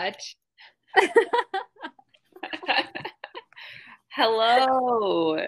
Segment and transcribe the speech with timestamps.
[0.00, 0.16] that.
[4.10, 5.36] Hello.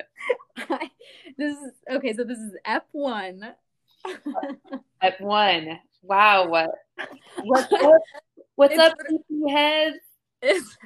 [1.39, 2.13] this is okay.
[2.15, 3.55] So this is Ep one.
[5.03, 5.79] Ep one.
[6.03, 6.49] Wow.
[6.49, 6.71] What?
[7.43, 8.01] What's up?
[8.57, 8.95] What's It's up,
[9.49, 9.97] heads?
[10.43, 10.77] It's,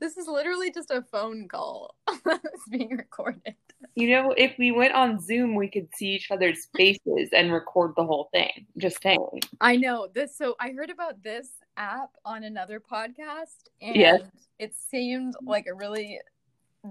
[0.00, 3.56] this is literally just a phone call that's being recorded.
[3.96, 7.94] You know, if we went on Zoom, we could see each other's faces and record
[7.96, 8.66] the whole thing.
[8.78, 9.40] Just saying.
[9.60, 10.38] I know this.
[10.38, 14.20] So I heard about this app on another podcast, and Yes.
[14.58, 16.20] it seemed like a really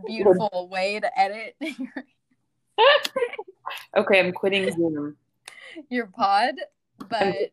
[0.05, 1.55] beautiful way to edit
[3.97, 5.15] Okay, I'm quitting Zoom.
[5.89, 6.55] your pod.
[7.09, 7.51] But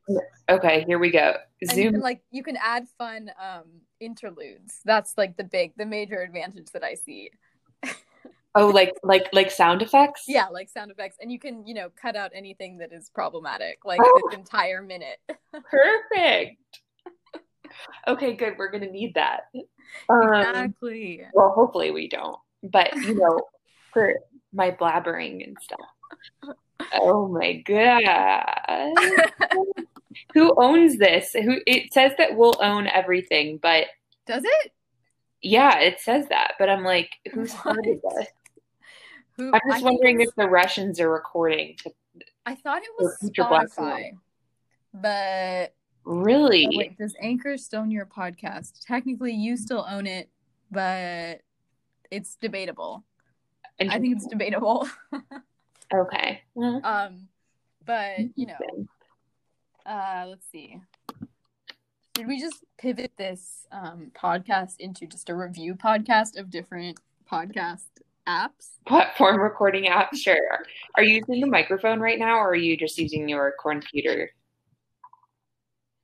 [0.48, 1.36] Okay, here we go.
[1.72, 1.94] Zoom.
[2.00, 3.64] like you can add fun um
[4.00, 4.80] interludes.
[4.84, 7.30] That's like the big, the major advantage that I see.
[8.54, 10.24] Oh, like like like sound effects?
[10.28, 13.78] Yeah, like sound effects, and you can you know cut out anything that is problematic,
[13.86, 14.20] like Oh.
[14.28, 15.16] this entire minute.
[15.70, 16.81] Perfect.
[18.06, 18.54] Okay, good.
[18.58, 19.42] We're gonna need that.
[20.08, 21.22] Um, exactly.
[21.32, 22.38] well, hopefully we don't.
[22.62, 23.40] But you know,
[23.92, 24.14] for
[24.52, 26.56] my blabbering and stuff.
[26.94, 28.92] Oh my god.
[30.34, 31.32] Who owns this?
[31.32, 33.86] Who it says that we'll own everything, but
[34.26, 34.72] Does it?
[35.40, 36.52] yeah, it says that.
[36.58, 37.50] But I'm like, who What?
[37.50, 38.26] started this?
[39.38, 41.76] Who, I'm just think wondering if the Russians are recording.
[42.44, 44.10] I thought it was Spotify,
[44.92, 46.68] but Really?
[46.72, 48.84] oh, wait, does Anchor stone your podcast?
[48.84, 50.28] Technically, you still own it,
[50.70, 51.42] but
[52.10, 53.04] it's debatable.
[53.80, 54.88] I think it's debatable.
[55.94, 56.42] okay.
[56.54, 57.28] Well, um,
[57.84, 58.86] but you know,
[59.86, 60.80] uh, let's see.
[62.14, 67.00] Did we just pivot this um, podcast into just a review podcast of different
[67.30, 67.84] podcast
[68.28, 68.72] apps?
[68.86, 70.14] platform recording app.
[70.14, 70.58] Sure.
[70.96, 74.30] Are you using a microphone right now, or are you just using your computer?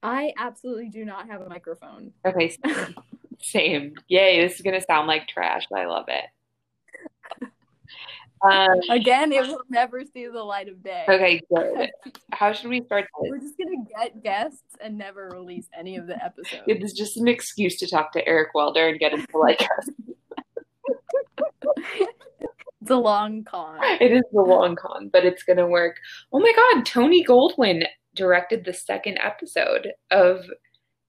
[0.02, 2.12] I absolutely do not have a microphone.
[2.24, 2.56] Okay,
[3.40, 3.94] same.
[4.08, 4.40] Yay!
[4.40, 5.66] This is gonna sound like trash.
[5.74, 6.24] I love it.
[8.42, 11.04] Um, Again, it will never see the light of day.
[11.08, 11.90] okay, good.
[12.32, 13.30] How should we start this?
[13.30, 16.62] We're just gonna get guests and never release any of the episodes.
[16.66, 19.60] It is just an excuse to talk to Eric Welder and get him to like
[19.78, 19.90] us.
[22.80, 23.78] it's a long con.
[24.00, 25.96] It is the long con, but it's gonna work.
[26.32, 26.86] Oh my God!
[26.86, 27.84] Tony Goldwyn
[28.14, 30.44] directed the second episode of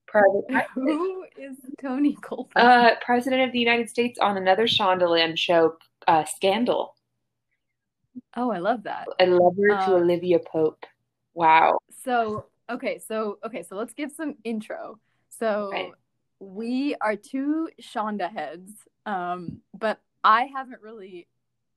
[0.08, 0.46] Private.
[0.74, 2.50] Who is Tony Goldwyn?
[2.56, 5.78] Uh, President of the United States on another Shondaland show,
[6.08, 6.96] uh, Scandal.
[8.36, 9.08] oh, I love that.
[9.20, 10.86] A lover to Um, Olivia Pope.
[11.34, 11.78] Wow.
[12.04, 15.00] So okay, so okay, so let's give some intro.
[15.30, 15.92] So Right.
[16.40, 18.72] we are two Shonda heads,
[19.06, 21.28] um, but I haven't really,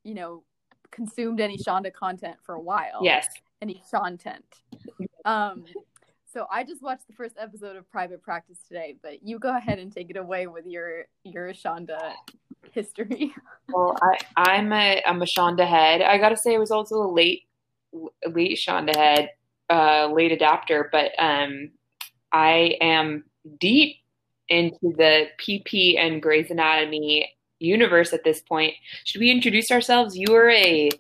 [0.04, 0.43] you know,
[0.91, 3.00] consumed any Shonda content for a while.
[3.03, 3.28] Yes.
[3.62, 4.44] Any content.
[5.24, 5.64] Um,
[6.26, 9.78] so I just watched the first episode of Private Practice today, but you go ahead
[9.78, 12.12] and take it away with your your Shonda
[12.72, 13.32] history.
[13.72, 16.02] Well, I, I'm a I'm a Shonda head.
[16.02, 17.44] I gotta say, I was also a late
[18.26, 19.30] late Shonda head,
[19.70, 21.70] uh, late adapter, but um,
[22.32, 23.24] I am
[23.60, 23.96] deep
[24.48, 28.74] into the PP and Grey's Anatomy universe at this point.
[29.04, 30.18] Should we introduce ourselves?
[30.18, 30.90] You are a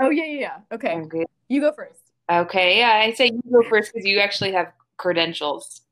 [0.00, 0.56] Oh yeah, yeah, yeah.
[0.72, 1.24] Okay, okay.
[1.48, 2.00] You go first.
[2.30, 5.82] Okay, yeah, I say you go first because you actually have credentials.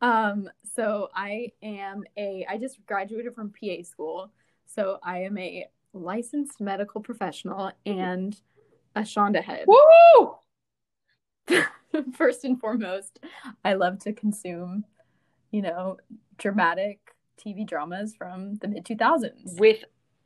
[0.00, 4.32] Um, so I am a I just graduated from PA school,
[4.66, 8.36] so I am a licensed medical professional and
[8.94, 9.66] a Shonda head.
[9.66, 10.36] Woo!
[12.14, 13.18] First and foremost,
[13.64, 14.84] I love to consume,
[15.50, 15.96] you know,
[16.38, 16.98] dramatic
[17.38, 19.58] TV dramas from the mid 2000s.
[19.58, 19.84] With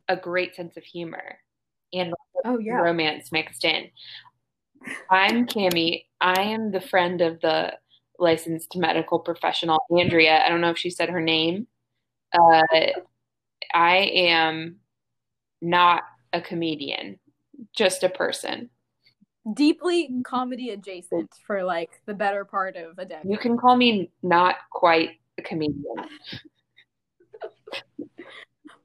[0.08, 1.38] a great sense of humor
[1.92, 2.12] and
[2.44, 2.74] Oh yeah.
[2.74, 3.88] romance mixed in.
[5.10, 6.04] I'm Cami.
[6.20, 7.72] I am the friend of the
[8.18, 10.42] licensed medical professional Andrea.
[10.44, 11.66] I don't know if she said her name.
[12.32, 12.62] Uh,
[13.72, 14.76] I am
[15.62, 17.18] not a comedian,
[17.74, 18.70] just a person.
[19.54, 23.30] Deeply comedy adjacent for like the better part of a decade.
[23.30, 25.82] You can call me not quite a comedian.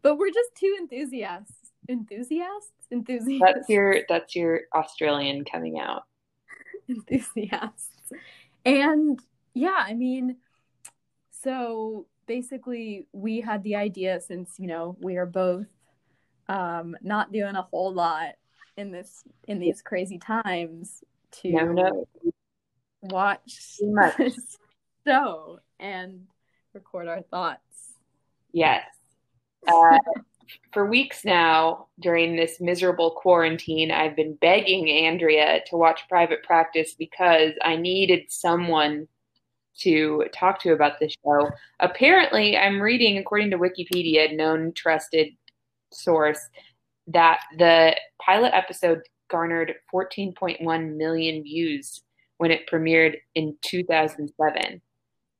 [0.02, 1.59] But we're just two enthusiasts.
[1.90, 2.72] Enthusiasts?
[2.92, 3.44] Enthusiasts.
[3.44, 6.04] That's your that's your Australian coming out.
[6.90, 7.90] enthusiasts.
[8.66, 9.20] And
[9.54, 10.38] yeah, I mean,
[11.32, 15.66] so basically, we had the idea since, you know, we are both
[16.48, 18.36] um, not doing a whole lot
[18.78, 22.06] in this in these crazy times to No, no.
[23.02, 23.80] watch
[24.18, 24.58] this
[25.06, 26.28] show and
[26.74, 27.94] record our thoughts.
[28.52, 28.86] Yes.
[29.68, 29.98] Uh,
[30.72, 36.96] for weeks now, during this miserable quarantine, I've been begging Andrea to watch Private Practice
[36.98, 39.08] because I needed someone
[39.80, 41.50] to talk to about this show.
[41.80, 45.30] Apparently, I'm reading, according to Wikipedia, known trusted
[45.92, 46.40] source,
[47.08, 52.02] that the pilot episode garnered 14.1 million views
[52.38, 54.82] when it premiered in 2007.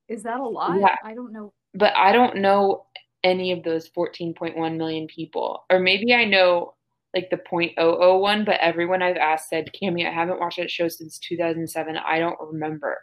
[0.08, 0.80] Is that a lot?
[0.80, 0.96] Yeah.
[1.04, 1.54] I don't know.
[1.76, 2.86] But I don't know
[3.24, 5.66] any of those 14.1 million people.
[5.70, 6.76] Or maybe I know
[7.14, 11.18] like the 0.001, but everyone I've asked said, Cami, I haven't watched that show since
[11.20, 11.98] 2007.
[11.98, 13.00] I don't remember.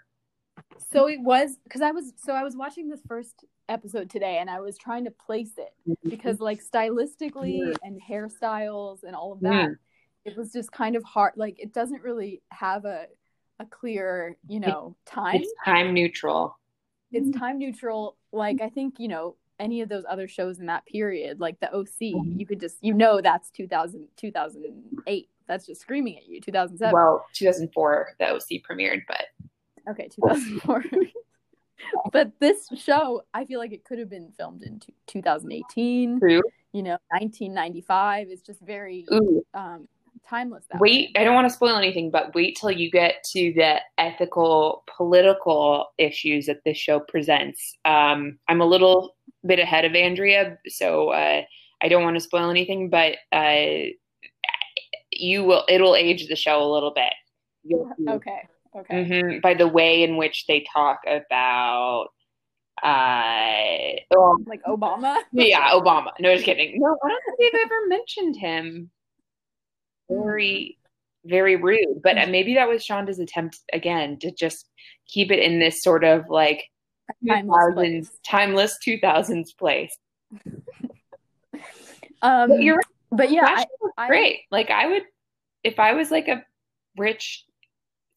[0.91, 4.49] So it was because I was so I was watching this first episode today and
[4.49, 5.75] I was trying to place it
[6.09, 9.79] because like stylistically and hairstyles and all of that, Mhm.
[10.25, 11.35] it was just kind of hard.
[11.37, 13.07] Like it doesn't really have a
[13.59, 15.37] a clear, you know, time.
[15.41, 16.59] It's time neutral.
[17.11, 18.17] It's time neutral.
[18.33, 21.73] Like I think you know any of those other shows in that period, like the
[21.75, 22.38] OC, Mhm.
[22.38, 25.29] you could just you know that's 2000, 2008.
[25.47, 26.41] That's just screaming at you.
[26.41, 26.93] 2007.
[26.93, 29.26] Well, 2004, the OC premiered, but
[29.88, 30.85] Okay, 2004.
[32.12, 36.43] but this show, I feel like it could have been filmed in two- 2018, true.
[36.73, 38.29] you know, 1995.
[38.31, 39.87] It's just very Ooh, um,
[40.29, 40.64] timeless.
[40.70, 41.20] That wait, way.
[41.20, 45.87] I don't want to spoil anything, but wait till you get to the ethical, political
[45.99, 47.76] issues that this show presents.
[47.85, 49.16] Um, I'm a little
[49.47, 51.43] bit ahead of Andrea, so uh,
[51.83, 53.91] I don't want to spoil anything, but uh,
[55.11, 55.65] you will.
[55.69, 57.13] It'll age the show a little bit.
[58.09, 58.43] Okay,
[58.77, 59.05] okay.
[59.05, 62.09] hmm by the way in which they talk about
[62.83, 65.17] uh oh, Like Obama.
[65.33, 68.91] yeah obama no just kidding no i don't think they've ever mentioned him
[70.11, 70.79] very
[71.25, 74.69] very rude but uh, maybe that was shonda's attempt again to just
[75.09, 76.65] keep it in this sort of like
[77.29, 78.19] Timeless 2000s place.
[78.25, 79.97] timeless 2000s place
[82.23, 83.67] Um, but you're right, but yeah, I,
[83.99, 85.03] I- great like i would
[85.62, 86.44] if i was like a
[86.97, 87.44] rich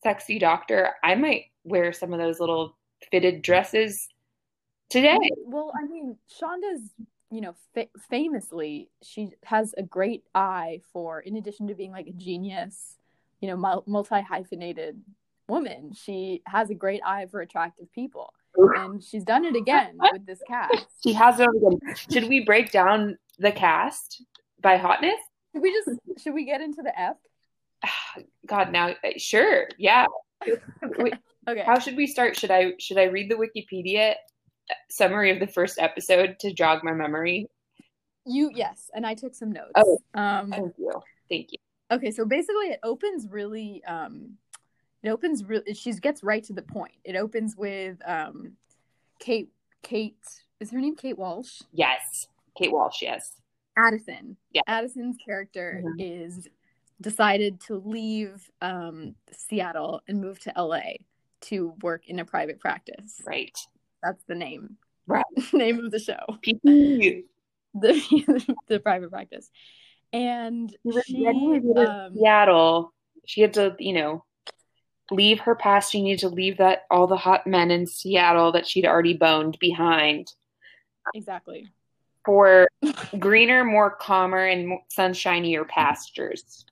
[0.03, 2.77] sexy doctor i might wear some of those little
[3.11, 4.07] fitted dresses
[4.89, 6.91] today well, I mean, Shonda's,
[7.31, 12.07] you know, fa- famously, she has a great eye for, in addition to being like
[12.07, 12.97] a genius,
[13.41, 15.01] you know, multi hyphenated
[15.47, 18.31] woman, she has a great eye for attractive people.
[18.55, 20.85] And she's done it again with this cast.
[21.03, 21.95] She has it again.
[22.11, 24.23] Should we break down the cast
[24.61, 25.19] by hotness?
[25.53, 27.17] Should we just, should we get into the F?
[28.45, 30.05] God, now sure, yeah.
[30.97, 31.13] Wait,
[31.49, 31.63] Okay.
[31.65, 32.37] How should we start?
[32.37, 34.13] Should I should I read the Wikipedia
[34.89, 37.47] summary of the first episode to jog my memory?
[38.25, 38.89] You, yes.
[38.93, 39.71] And I took some notes.
[39.75, 39.97] Oh.
[40.13, 40.91] Um, Thank you,
[41.29, 41.57] thank you.
[41.91, 43.83] Okay, so basically, it opens really.
[43.85, 44.37] Um,
[45.03, 45.73] it opens really.
[45.73, 46.93] She gets right to the point.
[47.03, 48.53] It opens with um,
[49.19, 49.49] Kate.
[49.81, 50.17] Kate
[50.59, 51.61] is her name Kate Walsh.
[51.71, 53.01] Yes, Kate Walsh.
[53.01, 53.39] Yes,
[53.77, 54.35] Addison.
[54.51, 54.61] Yeah.
[54.67, 55.95] Addison's character Mhm.
[55.99, 56.47] is
[57.01, 60.97] decided to leave um, Seattle and move to LA
[61.41, 63.21] to work in a private practice.
[63.25, 63.57] right.
[64.03, 64.77] That's the name.
[65.07, 65.23] Right.
[65.53, 66.19] name of the show.
[67.75, 69.51] The the private practice.
[70.11, 70.75] And
[71.05, 72.93] she um, Seattle.
[73.27, 74.25] She had to, you know,
[75.11, 75.91] leave her past.
[75.91, 79.57] She needed to leave that all the hot men in Seattle that she'd already boned
[79.59, 80.33] behind
[81.13, 81.67] exactly.
[82.25, 82.67] for
[83.19, 86.65] greener, more calmer, and sunshinier pastures.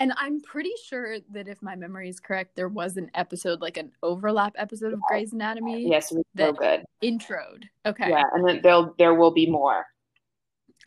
[0.00, 3.76] And I'm pretty sure that if my memory is correct, there was an episode, like
[3.76, 6.84] an overlap episode of Grey's Anatomy, Yes, it was so good.
[7.02, 7.64] introed.
[7.84, 8.08] Okay.
[8.08, 9.84] Yeah, and then there'll there will be more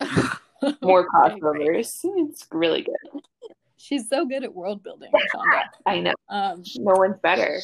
[0.82, 2.00] more crossovers.
[2.02, 3.22] It's really good.
[3.82, 5.62] She's so good at world building, Shonda.
[5.86, 6.14] I know.
[6.28, 7.60] Um, No one's better.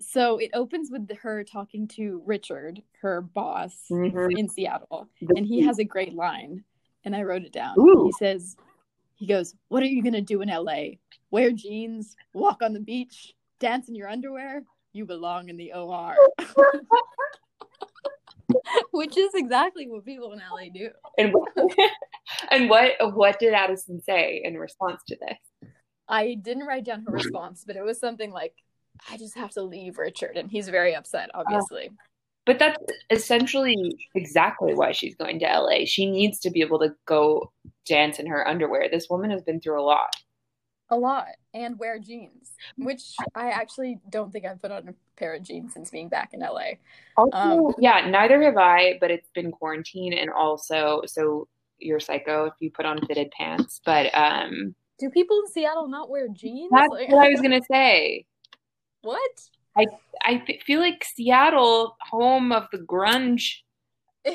[0.00, 4.38] so it opens with her talking to Richard, her boss Mhm.
[4.38, 5.06] in Seattle,
[5.36, 6.64] and he has a great line,
[7.04, 7.78] and I wrote it down.
[7.78, 8.04] Ooh.
[8.06, 8.56] He says,
[9.16, 10.98] "He goes, what are you gonna do in LA?
[11.30, 14.64] Wear jeans, walk on the beach, dance in your underwear?
[14.94, 16.16] You belong in the OR."
[18.92, 20.90] Which is exactly what people in LA do.
[21.18, 21.52] and what,
[22.50, 25.70] and what what did Addison say in response to this?
[26.08, 28.54] I didn't write down her response, but it was something like,
[29.10, 31.88] "I just have to leave Richard," and he's very upset, obviously.
[31.88, 32.02] Uh,
[32.46, 35.84] but that's essentially exactly why she's going to LA.
[35.84, 37.52] She needs to be able to go
[37.84, 38.88] dance in her underwear.
[38.90, 40.08] This woman has been through a lot.
[40.90, 45.34] A lot, and wear jeans, which I actually don't think I've put on a pair
[45.34, 46.78] of jeans since being back in LA.
[47.16, 51.46] Also, Um, yeah, neither have I, but it's been quarantine and also so
[51.78, 53.80] you're psycho if you put on fitted pants.
[53.84, 56.70] But um Do people in Seattle not wear jeans?
[56.72, 58.24] that's Like- what I was gonna say.
[59.02, 59.30] what?
[59.76, 59.86] I
[60.24, 63.67] I feel like Seattle, home of the grunge, Mm.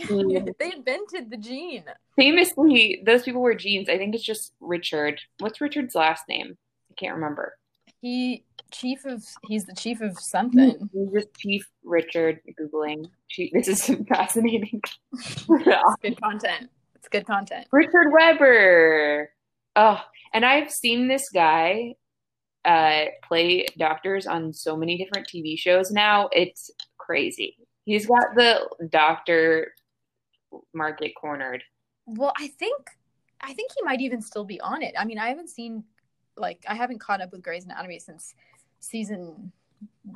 [0.59, 1.83] they invented the jean.
[2.15, 3.89] famously those people wear jeans.
[3.89, 5.21] I think it's just Richard.
[5.39, 6.57] What's Richard's last name?
[6.91, 7.57] I can't remember.
[8.01, 10.89] He chief of he's the chief of something.
[10.91, 13.05] He's just Chief Richard googling.
[13.29, 14.81] Chief, this is fascinating.
[15.13, 16.69] It's good content.
[16.95, 17.67] It's good content.
[17.71, 19.29] Richard Weber.
[19.75, 20.01] Oh,
[20.33, 21.95] and I've seen this guy
[22.65, 26.29] uh, play doctors on so many different TV shows now.
[26.31, 27.57] It's crazy.
[27.85, 29.73] He's got the doctor
[30.74, 31.63] market cornered.
[32.05, 32.89] Well, I think
[33.41, 34.93] I think he might even still be on it.
[34.98, 35.83] I mean, I haven't seen
[36.38, 38.33] like I haven't caught up with Grey's Anatomy since
[38.79, 39.51] season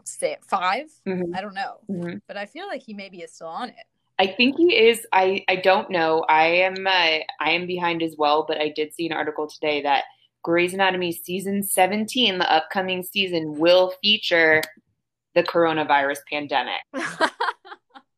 [0.04, 0.88] say five.
[1.06, 1.36] Mhm.
[1.36, 2.22] I don't know, Mhm.
[2.28, 3.86] but I feel like he maybe is still on it.
[4.20, 5.06] I think he is.
[5.12, 6.26] I I don't know.
[6.28, 6.90] I am uh,
[7.40, 10.06] I am behind as well, but I did see an article today that
[10.44, 14.62] Grey's Anatomy season 17, the upcoming season, will feature
[15.36, 16.82] the coronavirus pandemic.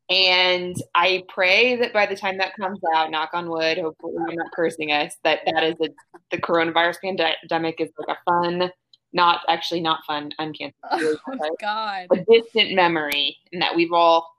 [0.09, 4.35] And I pray that by the time that comes out, knock on wood, hopefully I'm
[4.35, 5.89] not cursing us, that that is a,
[6.31, 8.71] the coronavirus pandemic is like a fun,
[9.13, 12.07] not actually not fun, uncanceled, oh my God.
[12.11, 14.33] a distant memory, and that we've all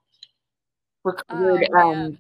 [1.04, 1.68] recovered.
[1.72, 2.18] Oh, um,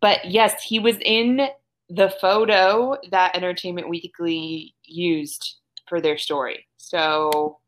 [0.00, 1.48] but yes, he was in
[1.88, 5.56] the photo that Entertainment Weekly used
[5.88, 6.66] for their story.
[6.76, 7.58] So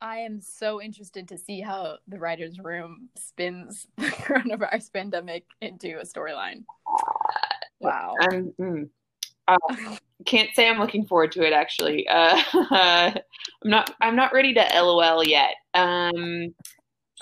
[0.00, 5.98] I am so interested to see how the writers' room spins the coronavirus pandemic into
[5.98, 6.64] a storyline.
[7.80, 8.14] Wow.
[8.20, 8.88] I'm mm,
[9.48, 11.52] uh, can't say I'm looking forward to it.
[11.52, 13.20] Actually, uh, I'm
[13.64, 13.94] not.
[14.00, 15.54] I'm not ready to LOL yet.
[15.74, 16.54] Um,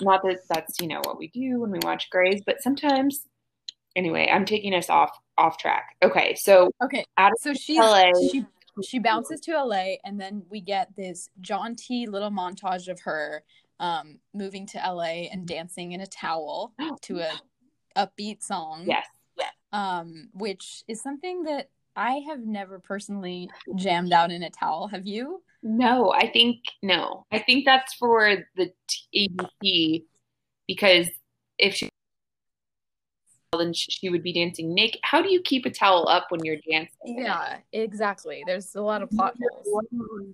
[0.01, 3.25] not that that's you know what we do when we watch Grey's, but sometimes.
[3.95, 5.95] Anyway, I'm taking us off off track.
[6.03, 8.11] Okay, so Okay, out of so she LA.
[8.29, 8.45] she
[8.83, 13.43] she bounces to LA, and then we get this jaunty little montage of her
[13.79, 17.31] um, moving to LA and dancing in a towel to a
[17.95, 18.85] upbeat song.
[18.87, 19.07] yes,
[19.71, 24.87] um, which is something that I have never personally jammed out in a towel.
[24.87, 25.41] Have you?
[25.65, 28.71] no, I think no, I think that's for the
[29.15, 30.03] ABC
[30.67, 31.09] because
[31.57, 31.89] if she
[33.53, 34.99] then she would be dancing naked.
[35.03, 37.19] How do you keep a towel up when you're dancing?
[37.19, 38.43] Yeah, exactly.
[38.45, 39.35] There's a lot of plot
[39.65, 40.25] holes,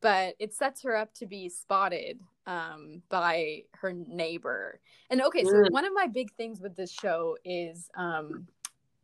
[0.00, 4.80] but it sets her up to be spotted um, by her neighbor.
[5.10, 5.70] And okay, so Mm.
[5.72, 8.46] one of my big things with this show is um,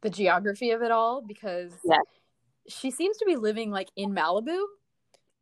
[0.00, 2.00] the geography of it all because Yes.
[2.68, 4.64] she seems to be living like in Malibu,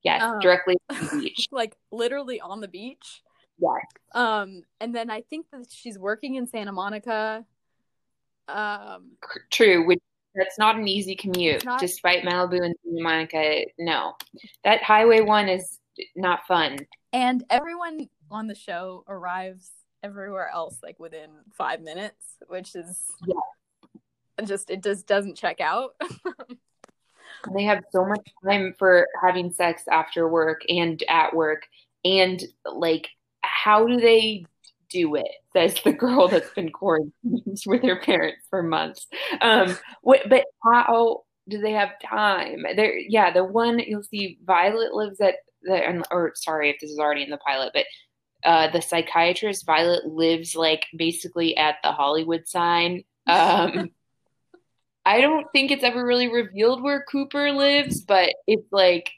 [0.03, 1.49] Yes, Um, directly to the beach.
[1.51, 3.23] like literally on the beach.
[3.59, 3.73] Yes.
[4.13, 7.47] Um, and then I think that she's working in Santa Monica.
[8.49, 9.13] Um,
[9.51, 10.01] True, which
[10.35, 13.65] that's not an easy commute, not- despite Malibu and Santa Monica.
[13.79, 14.15] No,
[14.65, 15.79] that Highway One is
[16.17, 16.79] not fun.
[17.13, 19.71] and everyone on the show arrives
[20.03, 23.11] everywhere else like within five minutes, which is
[24.45, 25.95] just it just doesn't check out.
[27.55, 31.67] They have so much time for having sex after work and at work,
[32.03, 33.09] and like,
[33.43, 34.47] how do they
[34.95, 35.29] do it?
[35.53, 37.13] Says the girl that's been quarantined
[37.67, 39.07] with her parents for months.
[39.41, 42.65] Um, but how do they have time?
[42.77, 46.99] There, yeah, the one you'll see, Violet lives at the, or sorry if this is
[46.99, 47.87] already in the pilot, but
[48.45, 53.03] uh, the psychiatrist Violet lives like basically at the Hollywood sign.
[53.27, 53.91] Um,
[55.07, 59.11] I don't think it's ever really revealed where Cooper lives, but it's like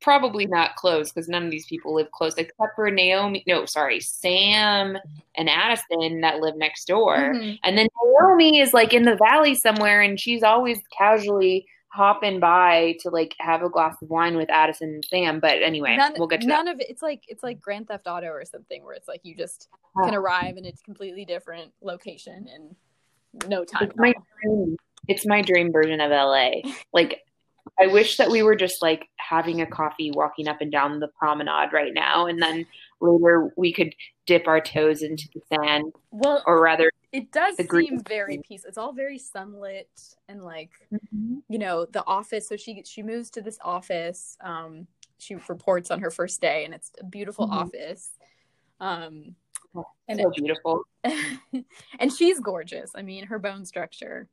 [0.00, 3.44] probably not close because none of these people live close except for Naomi.
[3.46, 4.96] No, sorry, Sam
[5.34, 7.16] and Addison that live next door.
[7.34, 7.58] Mhm.
[7.64, 12.96] And then Naomi is like in the valley somewhere, and she's always casually hopping by
[13.00, 15.40] to like have a glass of wine with Addison and Sam.
[15.40, 16.88] But anyway, None, we'll get to none of it.
[16.88, 20.04] It's like it's like Grand Theft Auto or something where it's like you just that.
[20.04, 22.76] can arrive and it's completely different location and
[23.48, 23.88] no time.
[23.88, 24.76] It's my dream.
[25.08, 26.62] It's my dream version of LA.
[26.92, 27.20] Like,
[27.80, 31.08] I wish that we were just like having a coffee, walking up and down the
[31.18, 32.66] promenade right now, and then
[33.00, 33.94] later we could
[34.26, 38.68] dip our toes into the sand, well, or rather, it does seem very peaceful.
[38.68, 39.88] It's all very sunlit
[40.28, 40.70] and like
[41.48, 44.86] you know the office so she she moves to this office um
[45.18, 47.52] she reports on her first day and it's a beautiful Mhm.
[47.52, 48.12] office
[48.80, 49.34] um
[50.08, 50.82] and so beautiful.
[52.00, 54.28] and she's gorgeous i mean her bone structure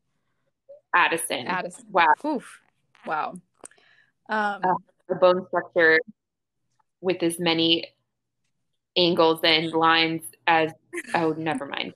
[0.96, 1.86] Addison, Addison.
[1.92, 2.62] wow, Oof.
[3.08, 3.34] Wow
[4.30, 4.78] um Oh.
[5.10, 6.00] the bone structure
[7.02, 7.86] with as many
[8.98, 10.72] angles and lines as
[11.14, 11.94] oh, never mind.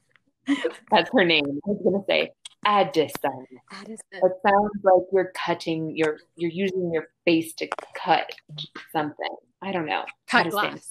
[0.92, 1.46] That's her name.
[1.66, 2.32] I was gonna say
[2.66, 3.46] Addison.
[3.72, 3.98] Addison.
[4.12, 8.32] It sounds like you're cutting your you're using your face to cut
[8.92, 9.36] something.
[9.62, 10.06] I don't know.
[10.30, 10.60] cut Addison.
[10.60, 10.88] glass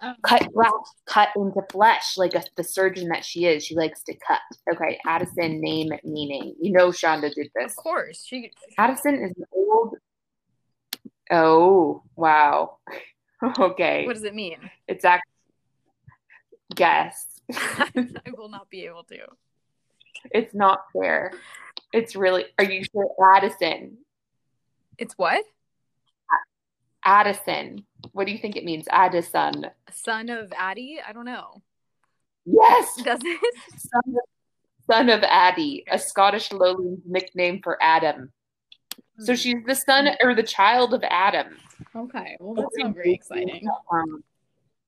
[0.00, 0.72] Um, Cut glass,
[1.06, 3.64] cut into flesh, like a, the surgeon that she is.
[3.64, 4.40] She likes to cut.
[4.72, 6.54] Okay, Addison name meaning.
[6.60, 7.72] You know Shonda did this.
[7.72, 9.96] of course she Addison is an old.
[11.30, 12.78] Oh wow!
[13.60, 14.04] Okay.
[14.04, 14.58] What does it mean?
[14.88, 15.30] It's actually
[16.74, 17.26] guess.
[17.52, 19.18] I will not be able to.
[20.32, 21.32] It's not fair.
[21.92, 22.46] It's really.
[22.58, 23.98] Are you sure, Addison?
[24.98, 25.44] It's what?
[27.08, 27.86] Addison.
[28.12, 28.86] What do you think it means?
[28.90, 29.66] Addison.
[29.90, 30.98] Son of Addie?
[31.06, 31.62] I don't know.
[32.44, 32.96] Yes.
[33.04, 33.54] Does it?
[33.78, 38.30] Son of, son of Addie, a Scottish lowland nickname for Adam.
[39.20, 41.56] So she's the son or the child of Adam.
[41.96, 42.36] Okay.
[42.40, 43.66] Well, that's not very exciting.
[43.90, 44.22] Um,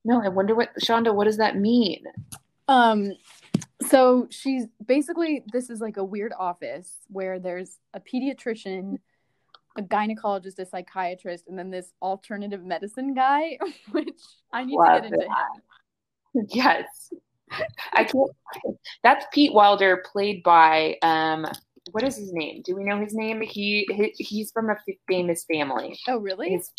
[0.05, 1.15] no, I wonder what Shonda.
[1.15, 2.05] What does that mean?
[2.69, 3.13] Um,
[3.89, 8.99] so she's basically this is like a weird office where there's a pediatrician,
[9.81, 13.59] a gynecologist, a psychiatrist, and then this alternative medicine guy,
[13.91, 14.09] which
[14.53, 16.47] I need Love to get into him.
[16.51, 17.13] Yes,
[17.93, 18.31] I can't.
[19.03, 21.47] That's Pete Wilder, played by um.
[21.93, 22.63] What is his name?
[22.65, 23.41] Do we know his name?
[23.41, 24.77] He, he he's from a
[25.09, 25.99] famous family.
[26.07, 26.51] Oh, really?
[26.51, 26.71] His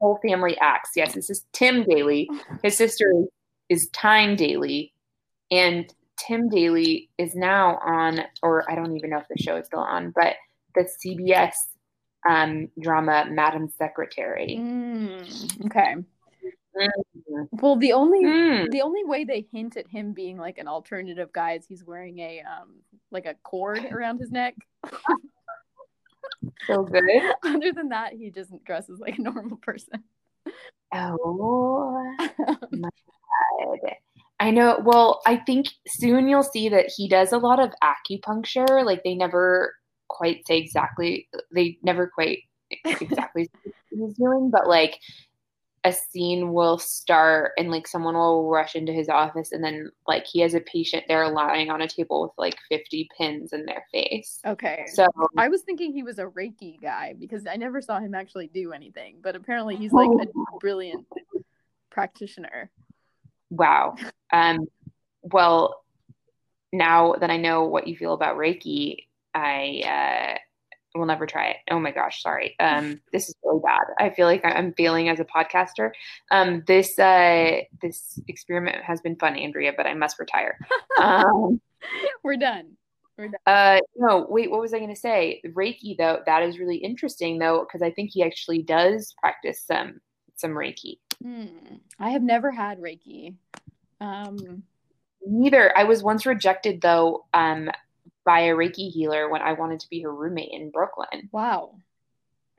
[0.00, 0.90] whole family acts.
[0.96, 2.28] Yes, this is Tim Daly.
[2.62, 3.12] His sister
[3.68, 4.92] is Tyne Daly,
[5.52, 9.66] and Tim Daly is now on, or I don't even know if the show is
[9.66, 10.34] still on, but
[10.74, 11.52] the CBS
[12.28, 14.56] um, drama Madam Secretary.
[14.60, 15.96] Mm, okay.
[16.76, 17.48] Mm.
[17.52, 18.70] Well, the only Mm.
[18.70, 22.18] the only way they hint at him being like an alternative guy is he's wearing
[22.20, 22.76] a um
[23.10, 24.54] like a cord around his neck.
[26.66, 27.02] So good.
[27.44, 30.04] Other than that, he just dresses like a normal person.
[30.94, 32.14] Oh
[32.72, 33.78] my god.
[34.38, 34.80] I know.
[34.82, 38.84] Well, I think soon you'll see that he does a lot of acupuncture.
[38.84, 39.74] Like they never
[40.10, 42.40] quite say exactly, they never quite
[42.84, 44.98] exactly what he's doing, but like
[45.84, 50.26] a scene will start and like someone will rush into his office and then like
[50.26, 53.86] he has a patient there lying on a table with like 50 pins in their
[53.90, 54.40] face.
[54.44, 54.84] Okay.
[54.92, 55.06] So
[55.38, 58.72] I was thinking he was a Reiki guy because I never saw him actually do
[58.72, 60.26] anything, but apparently he's like a
[60.60, 61.06] brilliant
[61.90, 62.70] practitioner.
[63.48, 63.96] Wow.
[64.30, 64.66] Um,
[65.22, 65.82] well,
[66.72, 71.56] now that I know what you feel about Reiki, I uh, will never try it.
[71.70, 72.56] Oh my gosh, sorry.
[72.58, 73.82] Um, this is really bad.
[73.98, 75.90] I feel like I'm failing as a podcaster.
[76.30, 80.58] Um, this uh, this experiment has been fun, Andrea, but I must retire.
[81.00, 81.60] Um,
[82.22, 82.76] We're done.
[83.16, 83.40] We're done.
[83.46, 85.40] uh, no, wait, what was I going to say?
[85.46, 90.00] Reiki, though, that is really interesting, though, because I think he actually does practice some
[90.36, 90.98] some Reiki.
[91.22, 91.46] Hmm.
[91.98, 93.34] I have never had Reiki.
[94.00, 94.62] Um,
[95.26, 95.76] Neither.
[95.76, 97.70] I was once rejected though um,
[98.24, 101.28] by a Reiki healer when I wanted to be her roommate in Brooklyn.
[101.32, 101.74] wow.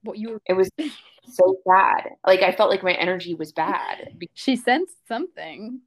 [0.03, 0.69] What you were It was
[1.25, 2.09] so bad.
[2.25, 4.09] Like I felt like my energy was bad.
[4.33, 5.81] she sensed something.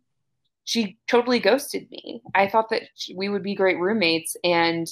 [0.65, 2.23] She totally ghosted me.
[2.35, 2.83] I thought that
[3.15, 4.87] we would be great roommates, and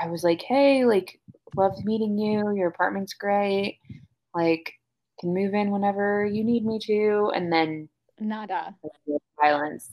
[0.00, 1.20] I was like, "Hey, like,
[1.56, 2.54] loved meeting you.
[2.54, 3.80] Your apartment's great.
[4.32, 4.74] Like,
[5.18, 7.88] can move in whenever you need me to." And then
[8.20, 8.76] Nada.
[9.40, 9.90] violence.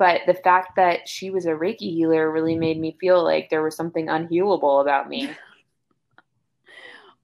[0.00, 3.62] But the fact that she was a Reiki healer really made me feel like there
[3.62, 5.28] was something unhealable about me.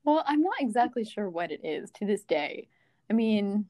[0.04, 2.68] Well, I'm not exactly sure what it is to this day.
[3.10, 3.66] I mean,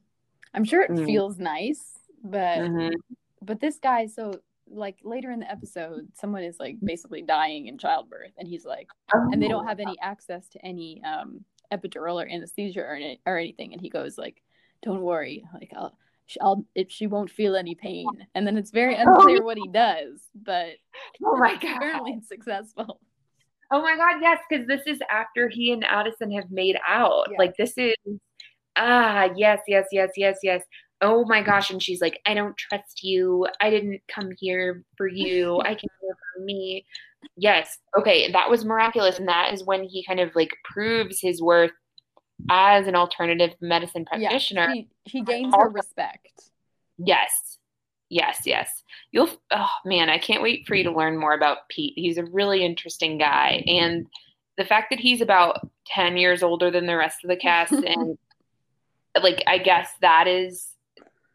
[0.53, 1.03] I'm sure it Mm.
[1.03, 2.93] feels nice, but Mhm.
[3.41, 7.79] but this guy so like later in the episode someone is like basically dying in
[7.79, 8.87] childbirth and he's like
[9.31, 13.71] and they don't have any access to any um epidural or anesthesia or, or anything
[13.73, 14.43] and he goes like
[14.83, 18.71] don't worry like I'll sh- I'll if she won't feel any pain and then it's
[18.71, 20.73] very unclear what he does but
[21.25, 21.77] Oh my god.
[21.77, 22.99] apparently it's successful
[23.69, 27.27] Oh my god, yes, because this is after he and Addison have made out.
[27.31, 27.37] Yeah.
[27.37, 27.95] Like this is
[28.77, 30.63] ah, yes, yes, yes, yes, yes.
[31.01, 31.69] Oh my gosh.
[31.69, 33.47] And she's like, I don't trust you.
[33.59, 35.59] I didn't come here for you.
[35.61, 36.85] I came here for me.
[37.35, 37.77] Yes.
[37.97, 38.31] Okay.
[38.31, 39.19] That was miraculous.
[39.19, 41.71] And that is when he kind of like proves his worth
[42.49, 44.67] as an alternative medicine practitioner.
[44.67, 46.47] yeah he, he gains her respect
[46.97, 47.57] Yes.
[48.09, 48.83] Yes, yes.
[49.11, 51.93] You'll oh man, I can't wait for you to learn more about Pete.
[51.95, 54.07] He's a really interesting guy and
[54.57, 58.17] the fact that he's about 10 years older than the rest of the cast and
[59.21, 60.67] like I guess that is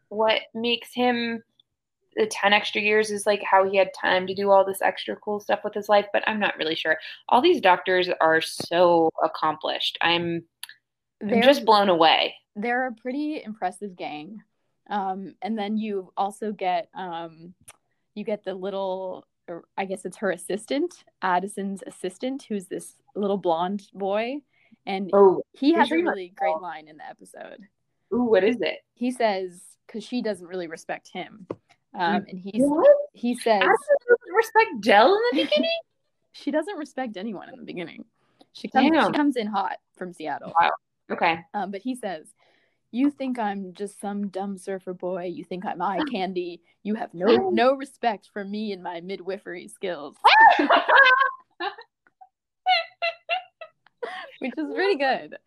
[0.09, 1.43] what makes him
[2.15, 5.15] the 10 extra years is like how he had time to do all this extra
[5.15, 6.97] cool stuff with his life, but I'm not really sure.
[7.27, 9.97] All these doctors are so accomplished.
[9.99, 10.43] I'm
[11.23, 12.35] I'm they're just blown away.
[12.55, 14.41] they're a pretty impressive gang.
[14.89, 17.53] Um and then you also get um
[18.15, 23.37] you get the little or i guess it's her assistant addison's assistant who's this little
[23.37, 24.37] blonde boy.
[24.85, 27.59] And Oh, he has a really great line in the episode.
[28.13, 28.79] Ooh, what is it?
[28.93, 31.47] he says because she doesn't really respect him.
[31.95, 32.63] Um and he's
[33.13, 35.79] he says Addison doesn't respect Dell in the beginning?
[36.33, 38.03] she doesn't respect anyone in the beginning.
[38.53, 40.51] She comes, she comes in hot from seattle
[41.11, 41.39] okay.
[41.53, 42.27] Um, but he says,
[42.91, 45.25] You think I'm just some dumb surfer boy.
[45.25, 46.61] You think I'm eye candy.
[46.83, 50.15] You have no no respect for me and my midwifery skills.
[54.39, 55.37] Which is pretty good.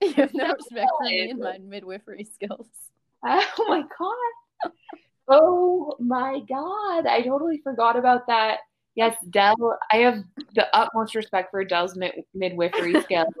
[0.00, 2.66] You have no respect for me and my midwifery skills.
[3.24, 4.72] Oh my god.
[5.28, 7.06] Oh my god.
[7.06, 8.58] I totally forgot about that.
[8.94, 9.78] Yes, Dell.
[9.92, 13.32] I have the utmost respect for Dell's mid- midwifery skills.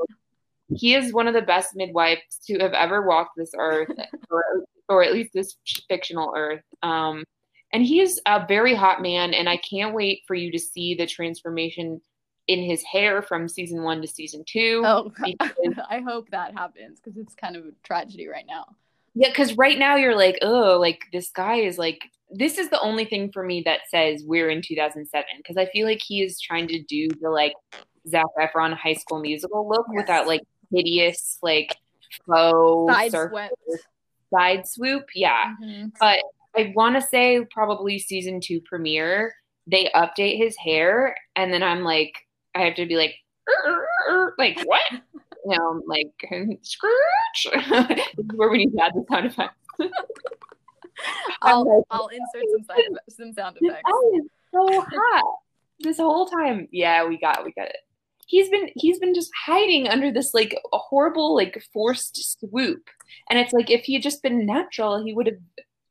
[0.74, 3.88] He is one of the best midwives to have ever walked this earth,
[4.30, 4.44] or,
[4.88, 5.56] or at least this
[5.88, 6.62] fictional earth.
[6.82, 7.24] Um,
[7.72, 10.94] and he is a very hot man, and I can't wait for you to see
[10.94, 12.00] the transformation
[12.46, 14.82] in his hair from season one to season two.
[14.84, 15.12] Oh,
[15.90, 18.64] I hope that happens because it's kind of a tragedy right now.
[19.14, 22.00] Yeah, because right now you're like, oh, like this guy is like
[22.30, 25.86] this is the only thing for me that says we're in 2007 because I feel
[25.86, 27.54] like he is trying to do the like
[28.08, 30.02] Zac Efron High School Musical look yes.
[30.02, 31.76] without like hideous like
[32.26, 33.50] faux side swoop.
[34.32, 35.54] Side swoop, yeah.
[35.62, 35.88] Mm-hmm.
[35.98, 36.20] But
[36.56, 39.34] I want to say probably season two premiere
[39.70, 42.14] they update his hair and then I'm like
[42.54, 43.14] I have to be like
[44.38, 44.80] like what?
[45.44, 46.10] you know, like
[46.62, 48.02] Scrooge.
[48.34, 49.54] where we need to add the sound effects.
[51.42, 53.90] I'll I'll insert some sound, some sound effects.
[54.14, 55.38] Is so hot
[55.80, 56.68] this whole time.
[56.72, 57.76] Yeah, we got we got it.
[58.28, 62.88] He's been he's been just hiding under this like a horrible like forced swoop,
[63.30, 65.38] and it's like if he had just been natural, he would have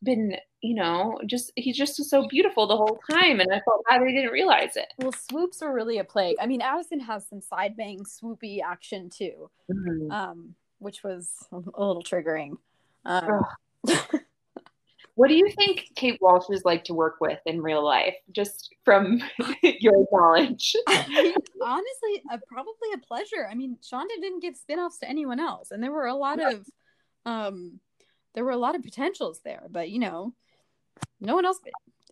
[0.03, 4.01] been you know just he's just so beautiful the whole time, and I felt bad
[4.03, 4.93] they didn't realize it.
[4.99, 6.35] Well, swoops are really a plague.
[6.39, 10.11] I mean, Addison has some side bang swoopy action too, mm-hmm.
[10.11, 12.57] um, which was a little triggering.
[13.03, 13.41] Um,
[15.17, 18.75] What do you think Kate Walsh is like to work with in real life, just
[18.85, 19.19] from
[19.63, 20.75] your knowledge?
[20.87, 23.47] Honestly, uh, probably a pleasure.
[23.49, 26.67] I mean, Shonda didn't give spinoffs to anyone else, and there were a lot of,
[27.25, 27.79] um,
[28.35, 29.63] there were a lot of potentials there.
[29.71, 30.35] But you know,
[31.19, 31.57] no one else.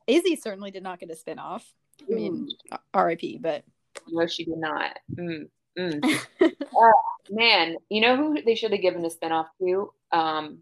[0.07, 1.61] Izzy certainly did not get a spinoff.
[2.01, 2.77] I mean, mm.
[2.91, 3.37] R.I.P.
[3.37, 3.65] But
[4.07, 4.97] no, she did not.
[5.13, 6.19] Mm, mm.
[6.41, 6.91] uh,
[7.29, 9.93] man, you know who they should have given a spinoff to?
[10.11, 10.61] Um,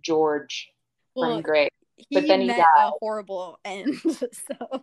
[0.00, 0.70] George
[1.16, 1.68] well, from Grey.
[2.12, 2.62] But then he died.
[2.78, 4.00] a horrible end.
[4.04, 4.82] So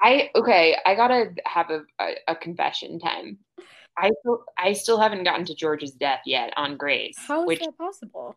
[0.00, 3.38] I okay, I gotta have a, a, a confession time.
[3.96, 7.16] I still, I still haven't gotten to George's death yet on Grey's.
[7.18, 8.36] How is which, that possible?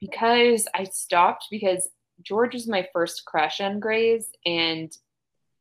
[0.00, 1.88] Because I stopped because
[2.22, 4.90] George was my first crush on Grey's and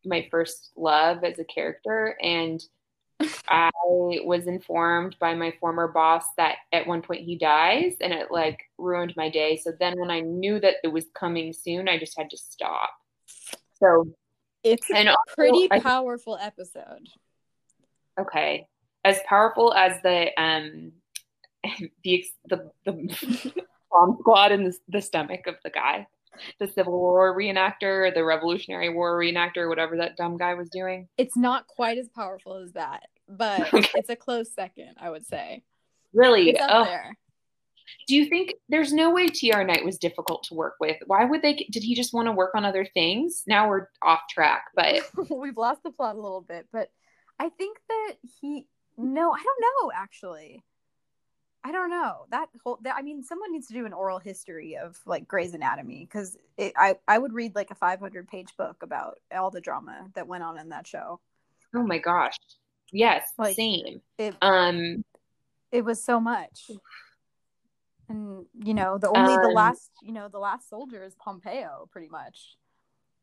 [0.05, 2.61] my first love as a character, and
[3.47, 8.27] I was informed by my former boss that at one point he dies and it
[8.29, 9.57] like ruined my day.
[9.57, 12.91] So then when I knew that it was coming soon, I just had to stop.
[13.79, 14.13] So
[14.63, 17.07] it's and a also, pretty powerful I, episode.
[18.19, 18.67] Okay.
[19.03, 20.91] As powerful as the um
[22.03, 23.53] the the, the
[23.91, 26.07] bomb squad in the, the stomach of the guy
[26.59, 31.07] the Civil War reenactor, the Revolutionary War reenactor, whatever that dumb guy was doing.
[31.17, 33.89] It's not quite as powerful as that, but okay.
[33.95, 35.63] it's a close second, I would say.
[36.13, 36.49] Really?
[36.49, 36.85] It's up oh.
[36.85, 37.17] there.
[38.07, 40.97] Do you think there's no way TR Knight was difficult to work with?
[41.05, 41.53] Why would they?
[41.71, 43.43] Did he just want to work on other things?
[43.47, 46.67] Now we're off track, but we've lost the plot a little bit.
[46.71, 46.89] But
[47.39, 48.67] I think that he.
[48.97, 49.91] No, I don't know.
[49.95, 50.63] Actually,
[51.67, 52.79] I don't know that whole.
[52.83, 56.37] That, I mean, someone needs to do an oral history of like Grey's Anatomy because
[56.57, 60.43] I I would read like a 500 page book about all the drama that went
[60.43, 61.19] on in that show.
[61.75, 62.37] Oh my gosh!
[62.93, 64.01] Yes, like, same.
[64.17, 65.03] It, um,
[65.69, 66.71] it was so much,
[68.07, 71.89] and you know the only um, the last you know the last soldier is Pompeo,
[71.91, 72.55] pretty much.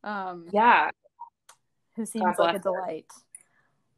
[0.02, 0.90] Um, yeah,
[1.96, 3.06] who seems like a delight.
[3.08, 3.22] Her.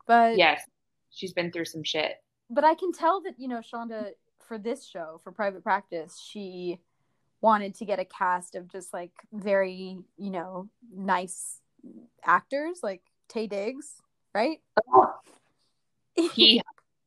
[0.06, 0.62] But yes,
[1.11, 2.12] she's been through some shit.
[2.48, 4.12] But I can tell that you know Shonda
[4.46, 6.78] for this show for private practice she
[7.40, 11.61] wanted to get a cast of just like very you know nice
[12.24, 14.00] actors like Taye Diggs
[14.37, 14.61] right?
[16.35, 16.62] He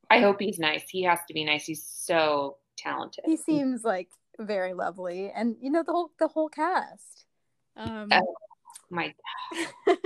[0.10, 0.84] i hope he's nice.
[0.90, 1.66] He has to be nice.
[1.66, 3.24] He's so talented.
[3.26, 5.32] He seems like very lovely.
[5.34, 7.26] And you know the whole the whole cast.
[7.78, 8.36] Um oh
[8.90, 9.14] my
[9.88, 9.98] god.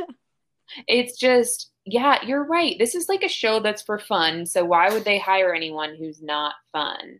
[0.87, 2.77] It's just yeah you're right.
[2.79, 6.21] This is like a show that's for fun so why would they hire anyone who's
[6.21, 7.19] not fun?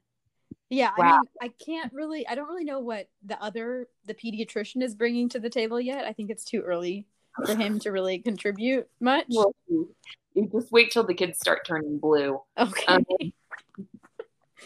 [0.69, 1.05] Yeah wow.
[1.05, 4.95] i mean i can't really i don't really know what the other the pediatrician is
[4.95, 6.05] bringing to the table yet.
[6.05, 7.05] I think it's too early
[7.45, 9.25] for him to really contribute much.
[9.29, 12.39] Well, you just wait till the kids start turning blue.
[12.57, 12.85] Okay.
[12.87, 13.05] Um,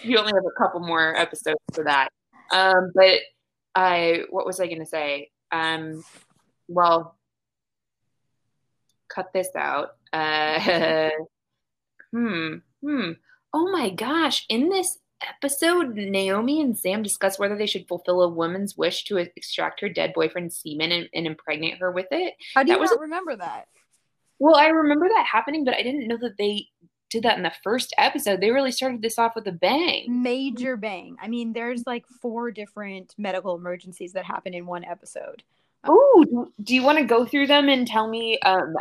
[0.03, 2.09] you only have a couple more episodes for that.
[2.51, 3.19] Um but
[3.75, 5.29] i what was i going to say?
[5.51, 6.03] Um
[6.67, 7.17] well
[9.07, 9.95] cut this out.
[10.13, 11.09] Uh,
[12.11, 13.11] hmm, hmm.
[13.53, 14.45] Oh my gosh!
[14.49, 19.17] In this episode, Naomi and Sam discuss whether they should fulfill a woman's wish to
[19.17, 22.35] extract her dead boyfriend's semen and, and impregnate her with it.
[22.53, 23.67] How do you That was not remember that?
[24.39, 26.67] Well, I remember that happening, but I didn't know that they
[27.09, 28.41] did that in the first episode.
[28.41, 30.21] They really started this off with a bang.
[30.21, 31.15] Major bang.
[31.21, 35.43] I mean, there's like four different medical emergencies that happen in one episode.
[35.89, 38.73] Ooh, do, do you want to go through them and tell me um,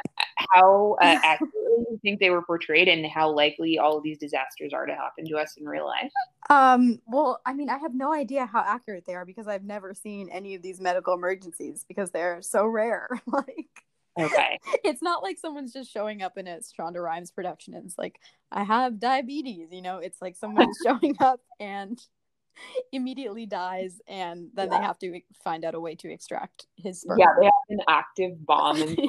[0.52, 4.72] how uh, accurately you think they were portrayed and how likely all of these disasters
[4.72, 6.10] are to happen to us in real life?
[6.48, 9.94] Um, well, I mean, I have no idea how accurate they are because I've never
[9.94, 13.08] seen any of these medical emergencies because they're so rare.
[13.26, 13.68] like
[14.18, 14.58] Okay.
[14.84, 18.18] it's not like someone's just showing up in a Shonda Rhimes production and it's like,
[18.50, 22.00] I have diabetes, you know, it's like someone's showing up and
[22.92, 27.18] immediately dies and then they have to find out a way to extract his sperm.
[27.18, 28.76] Yeah, they have an active bomb.
[28.78, 28.96] In.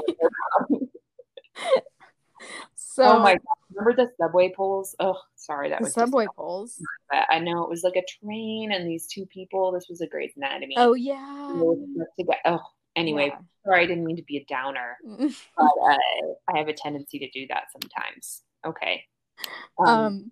[2.76, 3.42] So oh my god!
[3.76, 4.96] Remember the subway poles?
[5.00, 6.82] Oh, sorry, that was just- subway poles.
[7.12, 9.72] I know it was like a train and these two people.
[9.72, 10.74] This was a Grey's Anatomy.
[10.78, 11.48] Oh yeah.
[11.52, 12.60] Oh,
[12.96, 13.40] anyway, Yeah.
[13.64, 15.98] sorry, I didn't mean to be a downer, but uh,
[16.52, 18.42] I have a tendency to do that sometimes.
[18.66, 19.04] Okay.
[19.78, 20.32] Um, um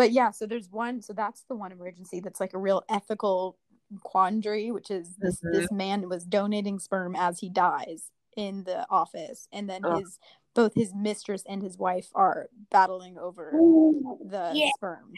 [0.00, 3.58] but yeah so there's one so that's the one emergency that's like a real ethical
[4.02, 5.52] quandary which is this Mhm.
[5.52, 9.98] this man was donating sperm as he dies in the office and then Ugh.
[10.00, 10.18] his
[10.54, 14.70] both his mistress and his wife are battling over ooh, the yeah.
[14.76, 15.12] sperm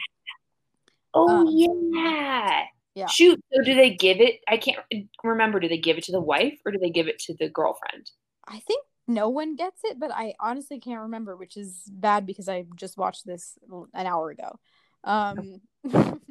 [1.14, 2.64] Oh um, yeah.
[2.94, 3.06] yeah.
[3.06, 3.38] Shoot.
[3.52, 4.40] So do they give it?
[4.48, 4.78] I can't
[5.22, 5.60] remember.
[5.60, 8.10] Do they give it to the wife or do they give it to the girlfriend?
[8.48, 12.48] i think no one gets it but i honestly can't remember which is bad because
[12.48, 13.58] i just watched this
[13.94, 14.58] an hour ago
[15.04, 15.60] um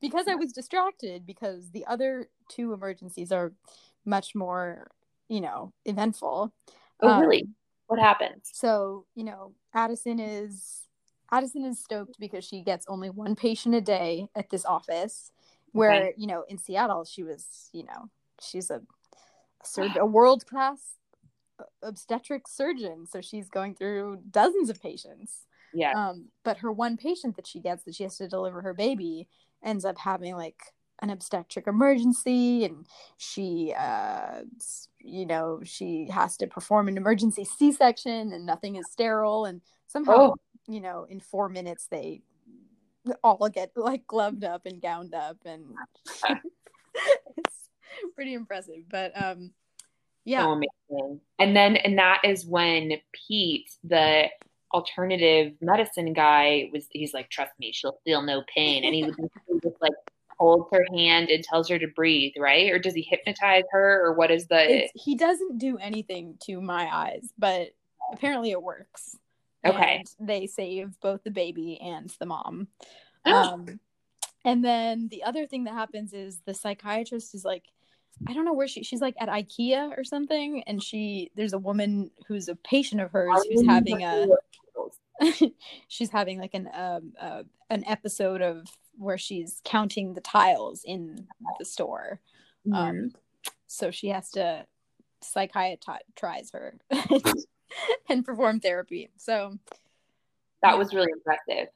[0.00, 3.52] because i was distracted because the other two emergencies are
[4.04, 4.88] much more
[5.28, 6.52] you know eventful
[7.00, 7.48] Oh Um, really?
[7.86, 8.50] What happens?
[8.52, 10.88] so you know addison is
[11.30, 15.30] addison is stoked because she gets only one patient a day at this office
[15.72, 16.14] where Okay.
[16.16, 18.08] you know in seattle she was you know
[18.40, 18.80] she's a
[19.64, 20.97] sur- a world class
[21.82, 25.92] obstetric surgeon so she's going through dozens of patients Yeah.
[25.94, 29.28] um but her one patient that she gets that she has to deliver her baby
[29.62, 30.60] ends up having like
[31.00, 34.40] an obstetric emergency and she uh
[35.00, 40.12] you know she has to perform an emergency c-section and nothing is sterile and somehow
[40.32, 40.36] Oh.
[40.66, 42.22] you know in four minutes they
[43.24, 45.64] all get like gloved up and gowned up and
[47.36, 47.68] it's
[48.14, 49.52] pretty impressive but um
[50.28, 51.20] yeah So amazing.
[51.38, 54.26] And then, and that is when Pete, the
[54.74, 59.02] alternative medicine guy, was he's like, "Trust me, she'll feel no pain," and he
[59.62, 59.92] just like
[60.38, 62.70] holds her hand and tells her to breathe, right?
[62.70, 64.84] Or does he hypnotize her, or what is the?
[64.84, 67.68] it's, he doesn't do anything to my eyes, but
[68.12, 69.16] apparently it works.
[69.64, 70.04] Okay.
[70.18, 72.68] And they save both the baby and the mom.
[73.26, 73.80] Um,
[74.44, 77.64] and then the other thing that happens is the psychiatrist is like,
[78.26, 81.58] I don't know where she she's like at IKEA or something, and she there's a
[81.58, 84.26] woman who's a patient of hers who's having a
[85.88, 91.26] she's having like an um uh, an episode of where she's counting the tiles in
[91.58, 92.20] the store.
[92.66, 92.74] Mhm.
[92.74, 93.12] Um,
[93.66, 94.66] so she has to
[95.20, 96.74] psychiatrize her
[98.08, 99.10] and perform therapy.
[99.16, 99.58] So
[100.62, 101.68] that was really impressive.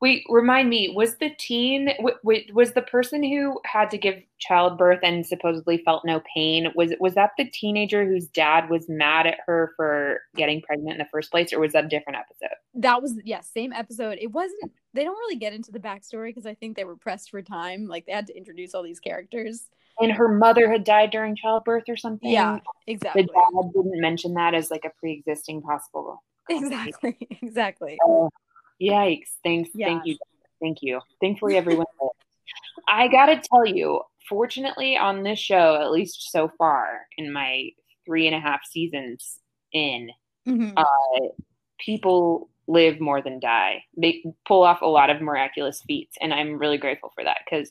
[0.00, 4.22] Wait, remind me, was the teen, w- w- was the person who had to give
[4.38, 9.26] childbirth and supposedly felt no pain, was was that the teenager whose dad was mad
[9.26, 12.54] at her for getting pregnant in the first place, or was that a different episode?
[12.78, 14.18] that was yeah, same episode.
[14.20, 14.72] It wasn't.
[14.94, 17.86] They don't really get into the backstory because I think they were pressed for time.
[17.86, 19.66] Like they had to introduce all these characters.
[20.00, 22.30] And her mother had died during childbirth or something.
[22.30, 23.22] Yeah, exactly.
[23.22, 26.22] The dad didn't mention that as like a pre-existing possible.
[26.48, 27.98] exactly, exactly.
[28.04, 28.30] Oh,
[28.80, 29.28] yikes!
[29.44, 30.16] Thanks, thank you,
[30.60, 31.00] thank you.
[31.20, 31.86] Thankfully, everyone.
[32.88, 37.70] I gotta tell you, fortunately, on this show, at least so far in my
[38.06, 39.40] three and a half seasons
[39.72, 40.10] in,
[40.46, 40.72] Mhm.
[40.76, 41.28] uh,
[41.78, 43.84] people live more than die.
[43.96, 47.70] They pull off a lot of miraculous feats, and I'm really grateful for that because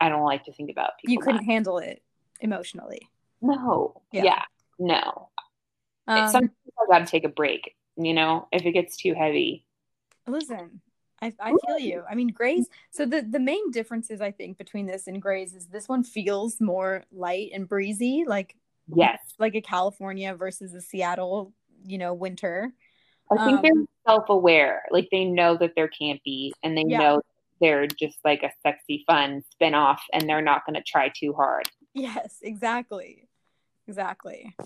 [0.00, 1.12] I don't like to think about people.
[1.12, 1.50] you couldn't dying.
[1.50, 2.02] handle it
[2.40, 3.08] emotionally.
[3.42, 4.00] No.
[4.12, 4.24] Yeah.
[4.24, 4.42] Yeah.
[4.78, 5.28] No.
[6.06, 7.76] Um, Sometimes I gotta take a break.
[7.96, 9.64] You know, if it gets too heavy.
[10.26, 10.80] Listen,
[11.22, 12.02] I, I feel you.
[12.08, 12.68] I mean, Grey's.
[12.90, 16.60] So the the main differences I think between this and Grey's is this one feels
[16.60, 18.56] more light and breezy, like
[18.92, 19.20] Yes.
[19.38, 21.52] like a California versus a Seattle,
[21.84, 22.72] you know, winter.
[23.30, 24.82] I think Um, they're self-aware.
[24.90, 26.98] Like they know that they're campy, and they Yeah.
[26.98, 27.22] know
[27.60, 31.68] they're just like a sexy, fun spin-off, and they're not going to try too hard.
[31.94, 33.28] Yes, exactly,
[33.86, 34.56] exactly.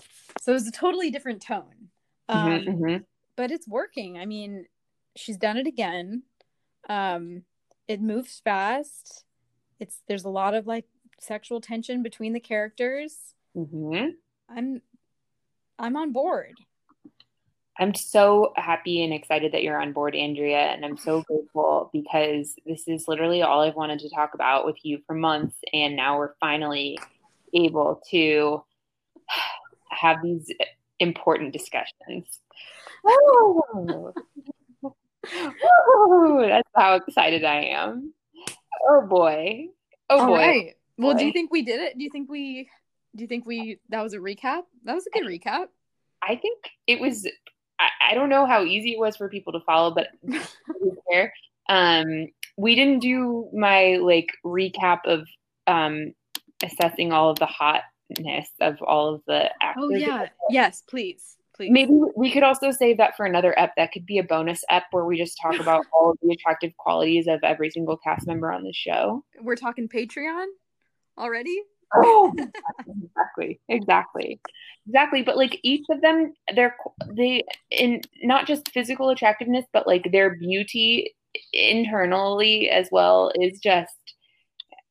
[0.41, 1.89] So it's a totally different tone,
[2.29, 3.05] um, Mhm, mhm.
[3.35, 4.17] but it's working.
[4.17, 4.65] I mean,
[5.15, 6.23] she's done it again.
[6.89, 7.43] Um,
[7.87, 9.23] it moves fast.
[9.79, 10.85] It's there's a lot of like
[11.19, 13.33] sexual tension between the characters.
[13.53, 14.09] hmm
[14.49, 14.81] I'm
[15.79, 16.53] I'm on board.
[17.77, 22.55] I'm so happy and excited that you're on board, Andrea, and I'm so grateful because
[22.65, 26.17] this is literally all I've wanted to talk about with you for months, and now
[26.17, 26.97] we're finally
[27.53, 28.63] able to
[29.89, 30.49] have these
[30.99, 32.39] important discussions.
[33.03, 34.13] Woo!
[35.31, 38.13] That's how excited I am.
[38.89, 39.67] Oh boy.
[40.09, 40.37] Oh All boy.
[40.37, 40.75] right.
[40.97, 41.97] Well, do you think we did it?
[41.97, 42.69] Do you think we
[43.15, 44.63] do you think we that was a recap?
[44.83, 45.67] That was a good recap.
[46.21, 47.27] I think it was.
[47.79, 50.27] I, I don't know how easy it was for people to follow, but to
[50.81, 51.33] be fair,
[51.67, 55.27] um, we didn't do my like recap of
[55.67, 56.13] um,
[56.63, 59.83] assessing all of the hotness of all of the actors.
[59.83, 60.27] Oh yeah.
[60.49, 61.37] Yes, please.
[61.55, 61.71] Please.
[61.71, 63.71] Maybe we could also save that for another ep.
[63.77, 66.75] That could be a bonus ep where we just talk about all of the attractive
[66.77, 69.23] qualities of every single cast member on the show.
[69.41, 70.47] We're talking Patreon
[71.17, 71.61] already?
[71.95, 72.33] Oh,
[72.87, 74.41] exactly, exactly,
[74.85, 75.21] exactly.
[75.21, 76.75] But like each of them, they're
[77.15, 81.15] they in not just physical attractiveness, but like their beauty
[81.53, 83.95] internally as well is just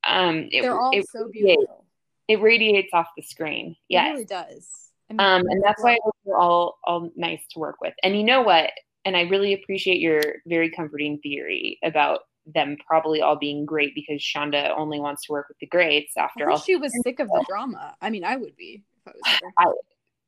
[0.07, 0.47] um.
[0.51, 1.85] It, They're all it so radiates- beautiful.
[2.27, 3.75] It radiates off the screen.
[3.87, 4.84] Yeah, It really does.
[5.09, 7.93] I Um, and that's why we're all all nice to work with.
[8.03, 8.71] And you know what?
[9.05, 14.21] And I really appreciate your very comforting theory about them probably all being great because
[14.21, 16.59] Shonda only wants to work with the greats after all.
[16.59, 17.95] she was sick of the drama.
[18.01, 19.73] I mean, I would be if I was her.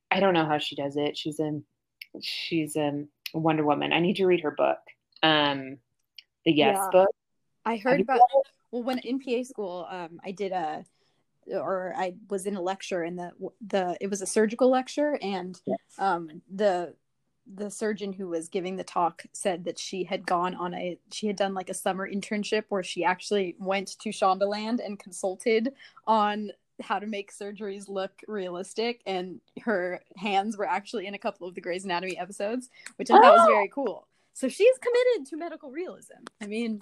[0.09, 1.17] I don't know how she does it.
[1.17, 1.59] She's a
[2.21, 3.93] she's a Wonder Woman.
[3.93, 4.79] I need to read her book.
[5.21, 5.77] Um,
[6.45, 6.89] the Yes Yeah.
[6.91, 7.09] book.
[7.65, 8.47] I heard about it?
[8.71, 10.85] well when in PA school, um, I did a
[11.51, 13.31] or I was in a lecture and the
[13.67, 15.59] the it was a surgical lecture and
[15.97, 16.93] um the
[17.55, 21.27] the surgeon who was giving the talk said that she had gone on a she
[21.27, 25.73] had done like a summer internship where she actually went to Shondaland and consulted
[26.05, 31.47] on how to make surgeries look realistic and her hands were actually in a couple
[31.47, 33.47] of the Grey's Anatomy episodes which I thought was Oh!
[33.53, 34.07] very cool.
[34.33, 36.21] So she's committed to medical realism.
[36.39, 36.79] I mean,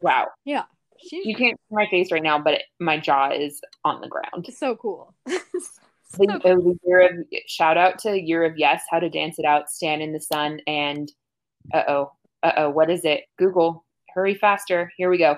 [0.00, 0.28] Wow.
[0.44, 0.62] yeah,
[1.10, 4.46] You can't see my face right now, but my jaw is on the ground.
[4.52, 5.14] so cool.
[6.10, 9.38] So The, uh, the year of shout out to Year of Yes, How to Dance
[9.38, 11.12] It Out, Stand in the Sun, and
[11.74, 13.24] uh oh, uh oh, what is it?
[13.36, 13.84] Google,
[14.14, 14.90] hurry faster.
[14.96, 15.36] Here we go.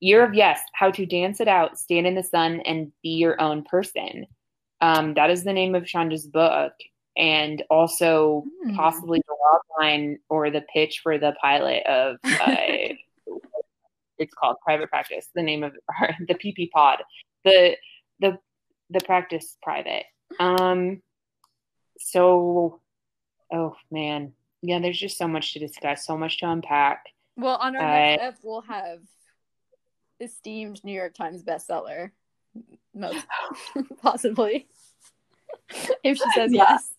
[0.00, 3.38] Year of Yes, How to Dance It Out, Stand in the Sun, and Be Your
[3.42, 4.26] Own Person.
[4.80, 6.72] Um, that is the name of Shonda's book,
[7.18, 8.74] and also Hmm.
[8.74, 12.16] possibly the log line or the pitch for the pilot of.
[12.24, 12.94] Uh,
[14.18, 15.28] it's called Private Practice.
[15.34, 15.72] The name of
[16.28, 17.02] the PP Pod.
[17.44, 17.76] The
[18.20, 18.38] the
[18.90, 20.04] the practice private.
[20.40, 21.02] Um,
[21.98, 22.80] so,
[23.52, 27.04] oh man, yeah, there's just so much to discuss, so much to unpack.
[27.36, 29.00] well, on our Uh, next ep, we'll have
[30.20, 32.10] esteemed New York Times bestseller,
[32.94, 33.24] most
[34.02, 34.66] possibly,
[36.02, 36.64] if she says Yeah.
[36.70, 36.92] yes.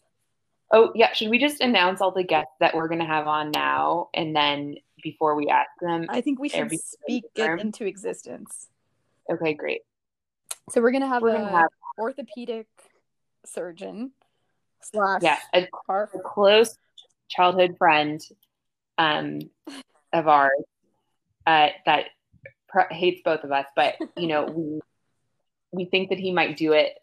[0.73, 4.09] Oh yeah, should we just announce all the guests that we're gonna have on now,
[4.13, 4.75] and then
[5.11, 6.05] before we ask them?
[6.09, 8.67] I think we should speak it into existence.
[9.31, 9.81] Okay, great.
[10.69, 12.67] So we're gonna have We're a gonna have orthopedic
[13.45, 14.11] surgeon
[14.81, 16.77] slash yeah a, our a close
[17.29, 18.21] childhood friend
[18.97, 19.39] um
[20.11, 20.63] of ours
[21.45, 22.07] uh, that
[22.67, 24.79] pr- hates both of us, but you know we
[25.71, 26.93] we think that he might do it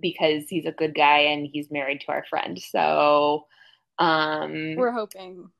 [0.00, 2.58] because he's a good guy and he's married to our friend.
[2.58, 3.46] So
[3.98, 5.50] um we're hoping.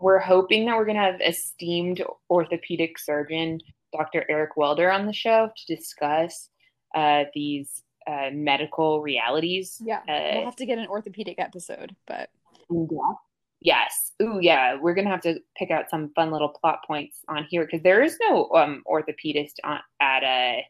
[0.00, 3.58] We're hoping that we're going to have esteemed orthopedic surgeon
[3.92, 4.24] Dr.
[4.28, 6.50] Eric Welder on the show to discuss
[6.94, 9.80] uh, these uh, medical realities.
[9.84, 12.30] Yeah, Uh, we'll have to get an orthopedic episode, but
[12.70, 13.12] Yeah.
[13.60, 14.12] Yes.
[14.22, 14.78] Ooh, yeah.
[14.80, 18.02] We're gonna have to pick out some fun little plot points on here because there
[18.02, 20.64] is no um orthopedist on, at a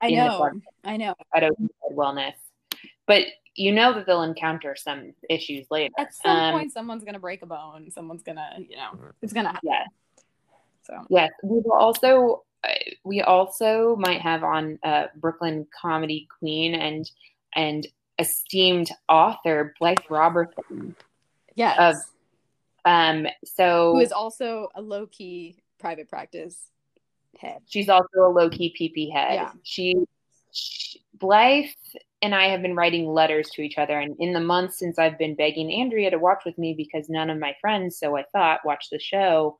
[0.00, 0.50] I In the know.
[0.84, 1.14] I know.
[1.34, 2.32] at Oceanside Wellness,
[3.06, 5.92] but you know that they'll encounter some issues later.
[5.98, 7.90] At some Um, point, someone's gonna break a bone.
[7.90, 9.68] Someone's gonna, you know, it's gonna happen.
[9.70, 9.84] Yeah.
[10.84, 12.68] So Yes, we will also uh,
[13.04, 17.10] we also might have on uh, Brooklyn comedy queen and
[17.54, 17.86] and
[18.18, 20.94] esteemed author Blythe Robertson.
[21.54, 21.96] yes, Of-
[22.84, 26.68] Um, so who is also a low key private practice
[27.38, 27.62] head.
[27.66, 29.34] she's also a low key PP head.
[29.34, 29.52] Yeah.
[29.62, 29.96] She,
[30.52, 31.66] she Blythe
[32.22, 35.18] and I have been writing letters to each other, and in the months since I've
[35.18, 38.64] been begging Andrea to watch with me because none of my friends, so I thought,
[38.64, 39.58] watch the show.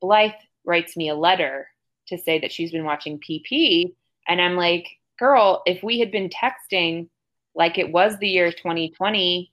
[0.00, 0.32] Blythe
[0.64, 1.68] writes me a letter
[2.08, 3.94] to say that she's been watching PP,
[4.26, 4.88] and I'm like,
[5.18, 7.08] girl, if we had been texting
[7.54, 9.52] like it was the year 2020,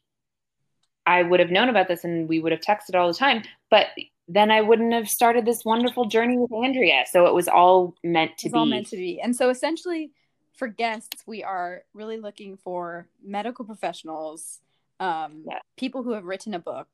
[1.06, 3.44] I would have known about this and we would have texted all the time.
[3.70, 3.88] But
[4.28, 7.06] then I wouldn't have started this wonderful journey with Andrea.
[7.10, 8.58] So it was all meant to be.
[8.58, 9.20] all meant to be.
[9.22, 10.12] And so essentially,
[10.58, 14.60] for guests, we are really looking for medical professionals,
[15.00, 15.60] um, Yeah.
[15.78, 16.88] people who have written a book,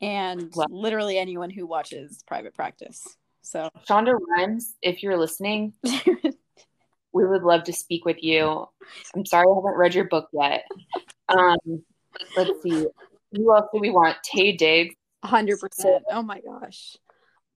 [0.00, 3.16] and literally anyone who watches private practice.
[3.42, 5.74] So Shonda Rhimes, if you're listening,
[7.12, 8.66] we would love to speak with you.
[9.14, 10.64] I'm sorry I haven't read your book yet.
[11.28, 11.84] Um,
[12.36, 12.86] let's see.
[13.32, 14.16] Who else do we want?
[14.22, 16.00] Taye Diggs, 100%.
[16.10, 16.96] Oh my gosh.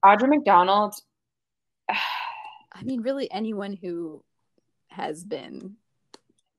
[0.05, 0.95] Audra McDonald.
[1.89, 4.23] I mean, really anyone who
[4.99, 5.77] has been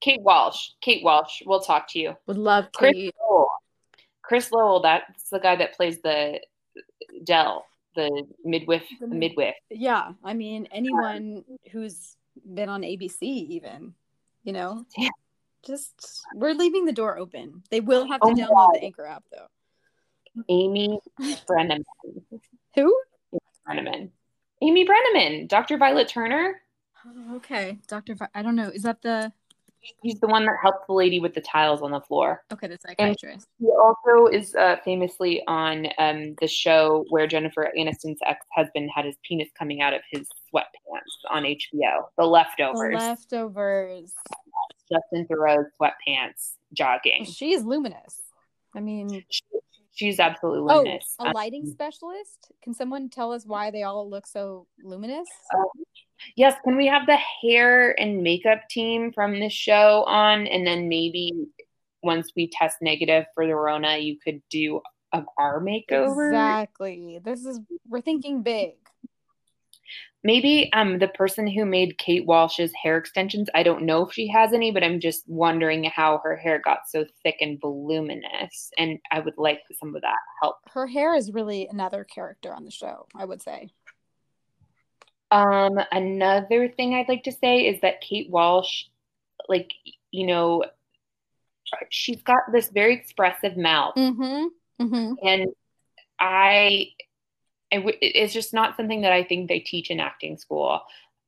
[0.01, 0.69] Kate Walsh.
[0.81, 1.41] Kate Walsh.
[1.45, 2.15] We'll talk to you.
[2.25, 3.11] would love Chris to.
[3.21, 3.49] Lowell.
[4.21, 4.79] Chris Lowell.
[4.81, 6.39] That's the guy that plays the
[7.23, 7.65] Dell,
[7.95, 8.85] the midwife.
[8.99, 9.55] The midwife.
[9.69, 12.15] Yeah, I mean, anyone who's
[12.53, 13.93] been on ABC, even,
[14.43, 15.09] you know, Yeah.
[15.65, 17.63] just we're leaving the door open.
[17.69, 19.47] They will have to Oh download the Anchor app, though.
[20.47, 20.97] Amy
[21.49, 21.83] Brenneman.
[22.75, 23.01] Who?
[23.67, 24.09] Brenneman.
[24.61, 25.47] Amy Brenneman.
[25.49, 25.77] Dr.
[25.77, 26.61] Violet Turner.
[27.07, 28.15] Oh, okay, Doctor.
[28.15, 28.69] Vi- I don't know.
[28.69, 29.31] Is that the
[30.03, 32.43] He's the one that helped the lady with the tiles on the floor.
[32.51, 32.67] okay?
[32.67, 33.47] The psychiatrist.
[33.61, 39.15] He also is uh, famously on um, the show where Jennifer Aniston's ex-husband had his
[39.23, 41.53] penis coming out of his sweatpants on HBO.
[42.17, 42.93] The The Leftovers.
[42.95, 44.13] leftovers.
[44.91, 47.23] Justin Theroux's sweatpants jogging.
[47.23, 48.21] She is luminous.
[48.75, 49.43] I mean, She-
[49.93, 51.15] she's absolutely luminous.
[51.19, 51.35] oh, luminous.
[51.35, 52.51] a lighting specialist.
[52.61, 55.27] Can someone tell us why they all look so luminous?
[56.36, 60.47] Yes, can we have the hair and makeup team from this show on?
[60.47, 61.47] And then maybe
[62.03, 66.30] once we test negative for the Rona, you could do of our makeover.
[66.30, 67.20] Exactly.
[67.24, 68.74] This is we're thinking big.
[70.22, 74.28] Maybe um the person who made Kate Walsh's hair extensions, I don't know if she
[74.28, 78.70] has any, but I'm just wondering how her hair got so thick and voluminous.
[78.78, 80.57] And I would like some of that help.
[80.72, 83.07] Her hair is really another character on the show.
[83.15, 83.70] I would say.
[85.32, 88.86] Um, another thing I'd like to say is that Kate Walsh,
[89.47, 89.71] like,
[90.11, 90.63] you know,
[91.89, 93.95] she's got this very expressive mouth.
[93.95, 94.47] Mm-hmm.
[94.82, 95.13] Mm-hmm.
[95.21, 95.49] and
[96.19, 96.88] I,
[97.71, 100.82] I w- it's just not something that I think they teach in acting school.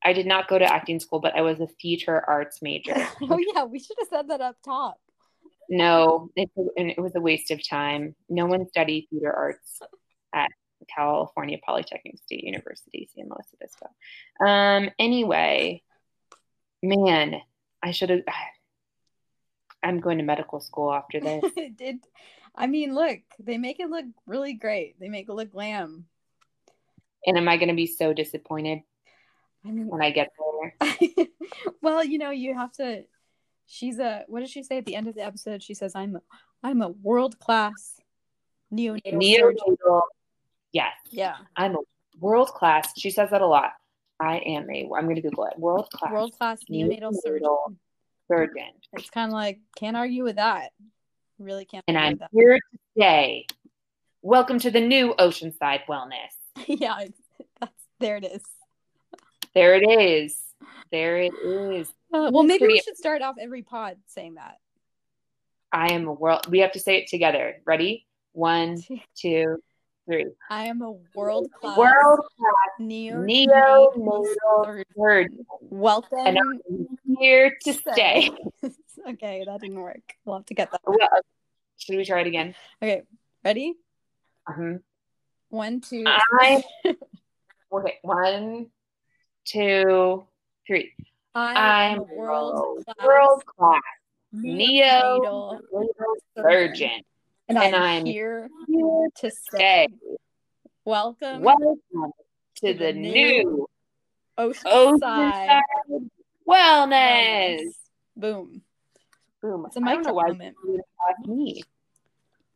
[0.03, 2.95] I did not go to acting school, but I was a theater arts major.
[3.21, 4.99] oh yeah, we should have said that up top.
[5.69, 8.15] No, it, it was a waste of time.
[8.27, 9.81] No one studied theater arts
[10.33, 10.49] at
[10.93, 13.87] California Polytechnic State University, San Luis Obispo.
[14.45, 15.83] Um, anyway,
[16.83, 17.41] man,
[17.81, 18.21] I should have.
[19.83, 21.43] I'm going to medical school after this.
[21.75, 21.99] did.
[22.55, 24.99] I mean, look, they make it look really great.
[24.99, 26.05] They make it look glam.
[27.25, 28.79] and am I going to be so disappointed
[29.65, 31.27] I mean, when I get there?
[31.81, 33.03] well, you know, you have to.
[33.67, 34.25] She's a.
[34.27, 35.63] What does she say at the end of the episode?
[35.63, 36.21] She says, "I'm, a,
[36.61, 37.99] I'm a world class
[38.73, 40.01] neonatal surgeon." Neonatal.
[40.73, 41.79] Yes, Yeah, I'm a
[42.19, 42.91] world class.
[42.97, 43.71] She says that a lot.
[44.19, 44.89] I am a.
[44.95, 45.57] I'm going to Google it.
[45.59, 47.47] World class world class neonatal surgeon.
[47.47, 47.75] Neonatal.
[48.27, 50.71] surgeon, It's kind of like can't argue with that.
[51.39, 51.83] Really can't.
[51.87, 52.59] and argue I'm here
[52.95, 53.45] today.
[54.21, 56.31] welcome to the new Oceanside Wellness.
[56.67, 57.05] yeah,
[57.59, 58.17] that's there.
[58.17, 58.43] It is.
[59.53, 60.39] There it is.
[60.91, 61.89] There it is.
[62.13, 64.57] Uh, well, maybe we should start off every pod saying that.
[65.71, 66.47] I am a world.
[66.49, 67.55] We have to say it together.
[67.65, 68.05] Ready?
[68.33, 68.81] One,
[69.17, 69.57] two,
[70.11, 70.25] three.
[70.49, 74.25] I am a world class World class neo neonatal
[74.65, 75.45] surgeon.
[75.61, 76.19] Welcome.
[76.25, 76.87] and I'm
[77.17, 78.29] here to stay.
[79.09, 80.01] okay, that didn't work.
[80.25, 80.81] We'll have to get that.
[80.85, 80.97] Well,
[81.77, 82.55] should we try it again?
[82.81, 83.03] Okay,
[83.45, 83.75] ready?
[84.47, 84.79] Uh-huh.
[85.49, 86.03] One, two.
[86.07, 86.63] I
[87.71, 87.99] okay.
[88.01, 88.67] One,
[89.45, 90.25] two,
[90.67, 90.91] three.
[91.33, 93.81] I am I'm a world class world class
[94.33, 95.59] neo
[96.35, 97.01] surgeon.
[97.57, 99.87] And, and I'm, I'm here Here to stay.
[100.85, 101.77] Welcome, Welcome
[102.57, 103.67] to to the the new
[104.37, 105.61] Oceanside Oceanside
[106.47, 107.59] Wellness.
[107.59, 107.59] Wellness.
[108.15, 108.61] Boom.
[109.41, 109.65] Boom.
[109.67, 110.55] It's a I mic don't know drop why moment.
[110.63, 111.63] you would have me.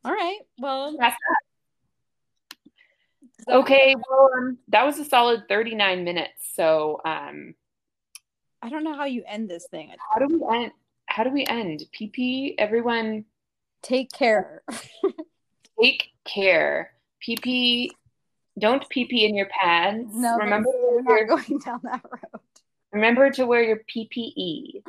[0.04, 0.40] All right.
[0.60, 1.42] Well, That's that-
[3.48, 6.50] Okay, well, um, that was a solid 39 minutes.
[6.56, 7.54] So, um,
[8.62, 9.92] I don't know how you end this thing.
[10.12, 10.72] how do we end?
[11.06, 11.84] How do we end?
[11.94, 13.26] PP, everyone
[13.86, 14.64] Take care.
[15.80, 16.92] take care.
[17.26, 17.90] PP,
[18.58, 20.12] don't PP in your pants.
[20.16, 22.42] No, remember, we're not going down that road.
[22.92, 24.82] remember to wear your PPE.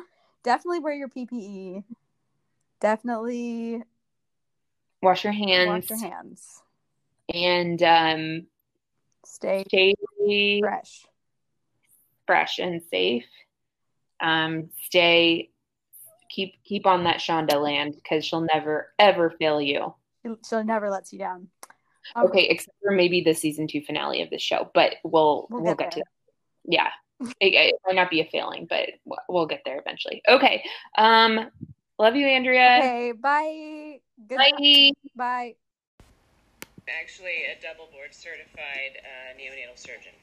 [0.43, 1.83] Definitely wear your PPE.
[2.79, 3.83] Definitely
[5.03, 6.61] Wash your hands wash your hands.
[7.31, 8.47] and um,
[9.25, 11.05] Stay stay fresh.
[12.25, 13.25] fresh and safe.
[14.19, 15.49] Um, stay,
[16.29, 19.93] keep keep on that Shonda land because she'll never ever fail you.
[20.47, 21.47] She'll never lets you down.
[22.15, 22.27] Okay.
[22.27, 25.75] okay, except for maybe the season two finale of the show, but we'll we'll, we'll
[25.75, 26.05] get, get to that.
[26.69, 26.89] Yeah,
[27.39, 28.89] it, it, might not be a failing, but
[29.27, 30.21] we'll get there eventually.
[30.27, 30.63] Okay.
[30.97, 31.49] Um,
[31.99, 32.77] love you, Andrea.
[32.79, 33.11] Okay.
[33.13, 33.99] Bye.
[34.27, 34.91] Good bye.
[35.15, 35.55] Bye.
[36.87, 40.13] Actually, a double board certified uh, neonatal surgeon.